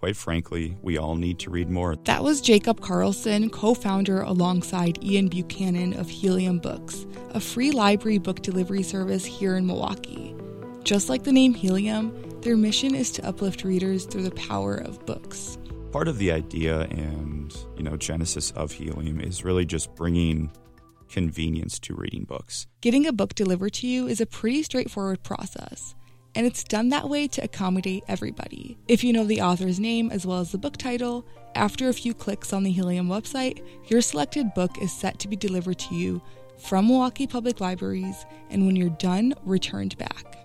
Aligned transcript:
Quite 0.00 0.16
frankly, 0.16 0.78
we 0.80 0.96
all 0.96 1.14
need 1.14 1.38
to 1.40 1.50
read 1.50 1.68
more. 1.68 1.94
That 2.04 2.24
was 2.24 2.40
Jacob 2.40 2.80
Carlson, 2.80 3.50
co 3.50 3.74
founder 3.74 4.22
alongside 4.22 5.04
Ian 5.04 5.28
Buchanan 5.28 5.92
of 5.92 6.08
Helium 6.08 6.58
Books, 6.58 7.06
a 7.34 7.40
free 7.40 7.70
library 7.70 8.16
book 8.16 8.40
delivery 8.40 8.82
service 8.82 9.26
here 9.26 9.58
in 9.58 9.66
Milwaukee. 9.66 10.34
Just 10.84 11.10
like 11.10 11.24
the 11.24 11.32
name 11.32 11.52
Helium, 11.52 12.14
their 12.40 12.56
mission 12.56 12.94
is 12.94 13.10
to 13.10 13.28
uplift 13.28 13.62
readers 13.62 14.06
through 14.06 14.22
the 14.22 14.30
power 14.30 14.74
of 14.74 15.04
books. 15.04 15.58
Part 15.92 16.08
of 16.08 16.16
the 16.16 16.32
idea 16.32 16.80
and, 16.84 17.54
you 17.76 17.82
know, 17.82 17.98
genesis 17.98 18.52
of 18.52 18.72
Helium 18.72 19.20
is 19.20 19.44
really 19.44 19.66
just 19.66 19.94
bringing 19.96 20.50
convenience 21.10 21.78
to 21.80 21.94
reading 21.94 22.24
books. 22.24 22.66
Getting 22.80 23.06
a 23.06 23.12
book 23.12 23.34
delivered 23.34 23.74
to 23.74 23.86
you 23.86 24.06
is 24.06 24.22
a 24.22 24.26
pretty 24.26 24.62
straightforward 24.62 25.22
process 25.22 25.94
and 26.34 26.46
it's 26.46 26.64
done 26.64 26.88
that 26.90 27.08
way 27.08 27.26
to 27.28 27.42
accommodate 27.42 28.04
everybody. 28.08 28.78
If 28.88 29.02
you 29.02 29.12
know 29.12 29.24
the 29.24 29.40
author's 29.40 29.80
name 29.80 30.10
as 30.10 30.26
well 30.26 30.40
as 30.40 30.52
the 30.52 30.58
book 30.58 30.76
title, 30.76 31.26
after 31.54 31.88
a 31.88 31.92
few 31.92 32.14
clicks 32.14 32.52
on 32.52 32.62
the 32.62 32.70
Helium 32.70 33.08
website, 33.08 33.62
your 33.88 34.00
selected 34.00 34.54
book 34.54 34.70
is 34.80 34.92
set 34.92 35.18
to 35.20 35.28
be 35.28 35.36
delivered 35.36 35.78
to 35.80 35.94
you 35.94 36.22
from 36.58 36.88
Milwaukee 36.88 37.26
Public 37.26 37.60
Libraries, 37.60 38.26
and 38.50 38.66
when 38.66 38.76
you're 38.76 38.90
done, 38.90 39.34
returned 39.44 39.96
back. 39.98 40.36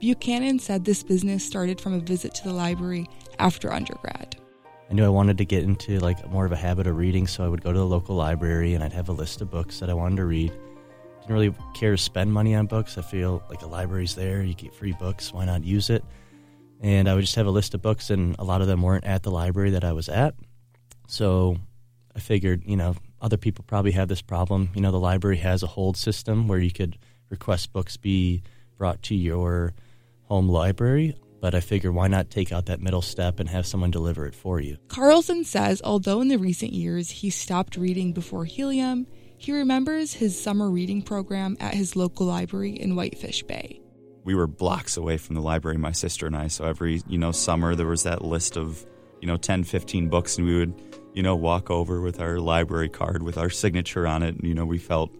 Buchanan 0.00 0.58
said 0.58 0.84
this 0.84 1.02
business 1.02 1.44
started 1.44 1.80
from 1.80 1.94
a 1.94 2.00
visit 2.00 2.34
to 2.34 2.44
the 2.44 2.52
library 2.52 3.08
after 3.38 3.72
undergrad. 3.72 4.36
I 4.90 4.94
knew 4.94 5.04
I 5.04 5.08
wanted 5.08 5.38
to 5.38 5.44
get 5.44 5.62
into 5.62 5.98
like 6.00 6.28
more 6.28 6.44
of 6.44 6.52
a 6.52 6.56
habit 6.56 6.86
of 6.86 6.96
reading, 6.96 7.26
so 7.26 7.44
I 7.44 7.48
would 7.48 7.62
go 7.62 7.72
to 7.72 7.78
the 7.78 7.86
local 7.86 8.16
library 8.16 8.74
and 8.74 8.84
I'd 8.84 8.92
have 8.92 9.08
a 9.08 9.12
list 9.12 9.40
of 9.40 9.50
books 9.50 9.80
that 9.80 9.88
I 9.88 9.94
wanted 9.94 10.16
to 10.16 10.26
read 10.26 10.52
didn't 11.22 11.34
really 11.34 11.54
care 11.74 11.92
to 11.92 11.98
spend 11.98 12.32
money 12.32 12.54
on 12.54 12.66
books. 12.66 12.98
I 12.98 13.02
feel 13.02 13.42
like 13.48 13.62
a 13.62 13.66
library's 13.66 14.14
there, 14.14 14.42
you 14.42 14.54
get 14.54 14.74
free 14.74 14.92
books, 14.92 15.32
why 15.32 15.44
not 15.44 15.64
use 15.64 15.88
it? 15.88 16.04
And 16.80 17.08
I 17.08 17.14
would 17.14 17.20
just 17.20 17.36
have 17.36 17.46
a 17.46 17.50
list 17.50 17.74
of 17.74 17.82
books, 17.82 18.10
and 18.10 18.34
a 18.40 18.44
lot 18.44 18.60
of 18.60 18.66
them 18.66 18.82
weren't 18.82 19.04
at 19.04 19.22
the 19.22 19.30
library 19.30 19.70
that 19.70 19.84
I 19.84 19.92
was 19.92 20.08
at. 20.08 20.34
So 21.06 21.56
I 22.14 22.18
figured, 22.18 22.64
you 22.66 22.76
know, 22.76 22.96
other 23.20 23.36
people 23.36 23.64
probably 23.66 23.92
have 23.92 24.08
this 24.08 24.20
problem. 24.20 24.70
You 24.74 24.80
know, 24.80 24.90
the 24.90 24.98
library 24.98 25.36
has 25.38 25.62
a 25.62 25.68
hold 25.68 25.96
system 25.96 26.48
where 26.48 26.58
you 26.58 26.72
could 26.72 26.98
request 27.30 27.72
books 27.72 27.96
be 27.96 28.42
brought 28.76 29.00
to 29.02 29.14
your 29.14 29.74
home 30.24 30.48
library. 30.48 31.16
But 31.40 31.54
I 31.54 31.60
figured, 31.60 31.94
why 31.94 32.08
not 32.08 32.30
take 32.30 32.52
out 32.52 32.66
that 32.66 32.80
middle 32.80 33.02
step 33.02 33.40
and 33.40 33.48
have 33.48 33.66
someone 33.66 33.90
deliver 33.90 34.26
it 34.26 34.34
for 34.34 34.60
you? 34.60 34.76
Carlson 34.88 35.44
says, 35.44 35.80
although 35.84 36.20
in 36.20 36.28
the 36.28 36.36
recent 36.36 36.72
years 36.72 37.10
he 37.10 37.30
stopped 37.30 37.76
reading 37.76 38.12
before 38.12 38.44
helium, 38.44 39.06
he 39.42 39.50
remembers 39.50 40.14
his 40.14 40.40
summer 40.40 40.70
reading 40.70 41.02
program 41.02 41.56
at 41.58 41.74
his 41.74 41.96
local 41.96 42.26
library 42.26 42.74
in 42.74 42.94
Whitefish 42.94 43.42
Bay. 43.42 43.80
We 44.22 44.36
were 44.36 44.46
blocks 44.46 44.96
away 44.96 45.16
from 45.16 45.34
the 45.34 45.40
library, 45.40 45.78
my 45.78 45.90
sister 45.90 46.28
and 46.28 46.36
I, 46.36 46.46
so 46.46 46.64
every, 46.64 47.02
you 47.08 47.18
know, 47.18 47.32
summer 47.32 47.74
there 47.74 47.88
was 47.88 48.04
that 48.04 48.24
list 48.24 48.56
of, 48.56 48.86
you 49.20 49.26
know, 49.26 49.36
10, 49.36 49.64
15 49.64 50.08
books 50.08 50.38
and 50.38 50.46
we 50.46 50.56
would, 50.56 50.80
you 51.12 51.24
know, 51.24 51.34
walk 51.34 51.72
over 51.72 52.00
with 52.00 52.20
our 52.20 52.38
library 52.38 52.88
card 52.88 53.24
with 53.24 53.36
our 53.36 53.50
signature 53.50 54.06
on 54.06 54.22
it 54.22 54.36
and 54.36 54.46
you 54.46 54.54
know, 54.54 54.64
we 54.64 54.78
felt, 54.78 55.12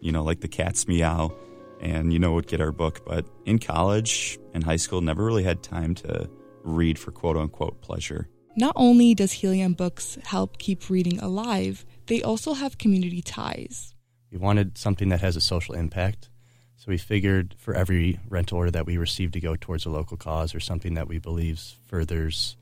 you 0.00 0.10
know, 0.10 0.24
like 0.24 0.40
the 0.40 0.48
cat's 0.48 0.88
meow 0.88 1.32
and 1.80 2.12
you 2.12 2.18
know, 2.18 2.32
would 2.32 2.48
get 2.48 2.60
our 2.60 2.72
book, 2.72 3.06
but 3.06 3.26
in 3.44 3.60
college 3.60 4.40
and 4.54 4.64
high 4.64 4.74
school 4.74 5.00
never 5.00 5.24
really 5.24 5.44
had 5.44 5.62
time 5.62 5.94
to 5.94 6.28
read 6.64 6.98
for 6.98 7.12
quote 7.12 7.36
unquote 7.36 7.80
pleasure. 7.80 8.28
Not 8.56 8.72
only 8.74 9.14
does 9.14 9.30
Helium 9.30 9.74
Books 9.74 10.18
help 10.24 10.58
keep 10.58 10.90
reading 10.90 11.20
alive, 11.20 11.86
they 12.08 12.22
also 12.22 12.54
have 12.54 12.78
community 12.78 13.22
ties. 13.22 13.94
We 14.30 14.38
wanted 14.38 14.76
something 14.76 15.08
that 15.10 15.20
has 15.20 15.36
a 15.36 15.40
social 15.40 15.74
impact. 15.74 16.28
So 16.76 16.86
we 16.88 16.98
figured 16.98 17.54
for 17.58 17.74
every 17.74 18.20
rental 18.28 18.58
order 18.58 18.70
that 18.70 18.86
we 18.86 18.98
receive 18.98 19.32
to 19.32 19.40
go 19.40 19.56
towards 19.56 19.86
a 19.86 19.90
local 19.90 20.16
cause 20.16 20.54
or 20.54 20.60
something 20.60 20.94
that 20.94 21.08
we 21.08 21.18
believe 21.18 21.60
furthers, 21.86 22.56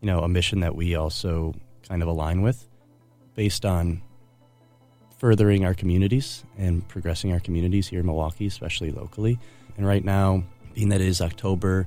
you 0.00 0.06
know, 0.06 0.20
a 0.20 0.28
mission 0.28 0.60
that 0.60 0.74
we 0.74 0.94
also 0.94 1.54
kind 1.88 2.02
of 2.02 2.08
align 2.08 2.42
with 2.42 2.68
based 3.34 3.64
on 3.64 4.02
furthering 5.18 5.64
our 5.64 5.74
communities 5.74 6.44
and 6.58 6.86
progressing 6.88 7.32
our 7.32 7.40
communities 7.40 7.88
here 7.88 8.00
in 8.00 8.06
Milwaukee, 8.06 8.46
especially 8.46 8.90
locally. 8.90 9.38
And 9.76 9.86
right 9.86 10.04
now, 10.04 10.42
being 10.74 10.88
that 10.88 11.00
it 11.00 11.06
is 11.06 11.20
October, 11.20 11.86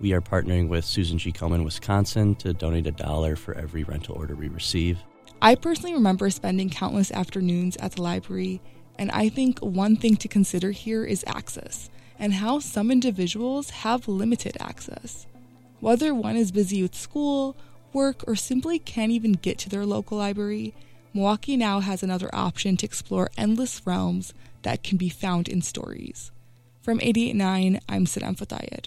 we 0.00 0.12
are 0.12 0.20
partnering 0.20 0.68
with 0.68 0.84
Susan 0.84 1.16
G. 1.16 1.32
Komen, 1.32 1.64
Wisconsin 1.64 2.34
to 2.36 2.52
donate 2.52 2.86
a 2.86 2.92
dollar 2.92 3.34
for 3.36 3.54
every 3.54 3.84
rental 3.84 4.16
order 4.16 4.36
we 4.36 4.48
receive. 4.48 4.98
I 5.40 5.54
personally 5.54 5.94
remember 5.94 6.30
spending 6.30 6.70
countless 6.70 7.12
afternoons 7.12 7.76
at 7.76 7.92
the 7.92 8.02
library, 8.02 8.60
and 8.98 9.10
I 9.10 9.28
think 9.28 9.58
one 9.58 9.96
thing 9.96 10.16
to 10.16 10.28
consider 10.28 10.70
here 10.70 11.04
is 11.04 11.24
access 11.26 11.90
and 12.18 12.34
how 12.34 12.58
some 12.58 12.90
individuals 12.90 13.70
have 13.70 14.08
limited 14.08 14.56
access. 14.58 15.26
Whether 15.80 16.14
one 16.14 16.36
is 16.36 16.50
busy 16.50 16.82
with 16.82 16.94
school, 16.94 17.54
work, 17.92 18.24
or 18.26 18.34
simply 18.34 18.78
can't 18.78 19.12
even 19.12 19.32
get 19.32 19.58
to 19.58 19.68
their 19.68 19.84
local 19.84 20.16
library, 20.16 20.74
Milwaukee 21.12 21.56
now 21.56 21.80
has 21.80 22.02
another 22.02 22.34
option 22.34 22.76
to 22.78 22.86
explore 22.86 23.30
endless 23.36 23.86
realms 23.86 24.32
that 24.62 24.82
can 24.82 24.96
be 24.96 25.08
found 25.10 25.48
in 25.48 25.60
stories. 25.60 26.30
From 26.80 27.00
889, 27.00 27.80
I'm 27.88 28.06
Sadam 28.06 28.36
Fatayed. 28.36 28.86